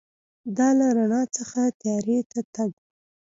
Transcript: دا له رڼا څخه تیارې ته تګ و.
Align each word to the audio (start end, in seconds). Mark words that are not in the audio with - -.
دا 0.57 0.67
له 0.79 0.87
رڼا 0.97 1.23
څخه 1.37 1.59
تیارې 1.81 2.17
ته 2.31 2.39
تګ 2.53 2.69
و. 2.73 2.79